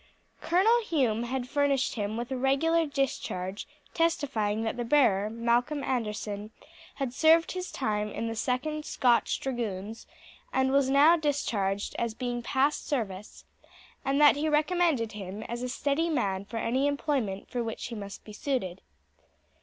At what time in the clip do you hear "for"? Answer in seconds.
16.45-16.57, 17.47-17.63